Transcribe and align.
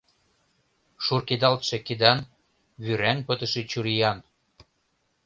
Шуркедалтше 1.03 1.77
кидан, 1.87 2.19
вӱраҥ 2.83 3.17
пытыше 3.27 3.61
чуриян. 3.71 4.17